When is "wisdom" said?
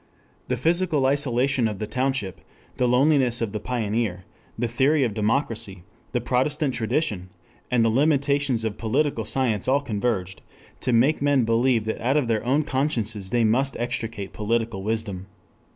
14.81-15.27